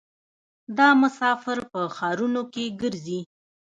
دا 0.77 0.89
مسافر 1.01 1.57
په 1.71 1.79
ښارونو 1.95 2.41
کې 2.53 2.63
ګرځي. 2.81 3.19